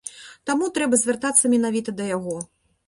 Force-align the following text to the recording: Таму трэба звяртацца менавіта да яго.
Таму 0.49 0.69
трэба 0.79 1.01
звяртацца 1.03 1.45
менавіта 1.57 1.89
да 2.03 2.11
яго. 2.17 2.35